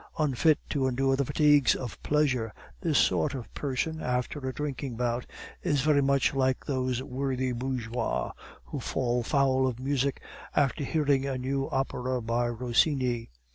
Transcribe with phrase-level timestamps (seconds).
[0.17, 2.51] Unfit to endure the fatigues of pleasure,
[2.81, 5.27] this sort of person, after a drinking bout,
[5.61, 8.31] is very much like those worthy bourgeois
[8.65, 10.19] who fall foul of music
[10.55, 13.29] after hearing a new opera by Rossini.